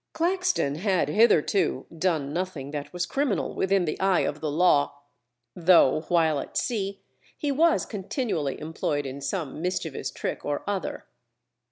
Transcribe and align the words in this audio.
Claxton 0.13 0.77
had 0.77 1.09
hitherto 1.09 1.85
done 1.95 2.33
nothing 2.33 2.71
that 2.71 2.91
was 2.91 3.05
criminal 3.05 3.53
within 3.53 3.85
the 3.85 3.99
eye 3.99 4.21
of 4.21 4.41
the 4.41 4.49
Law, 4.49 4.95
though 5.55 6.01
while 6.07 6.39
at 6.39 6.57
sea 6.57 7.03
he 7.37 7.51
was 7.51 7.85
continually 7.85 8.59
employed 8.59 9.05
in 9.05 9.21
some 9.21 9.61
mischievous 9.61 10.09
trick 10.09 10.43
or 10.43 10.63
other. 10.67 11.05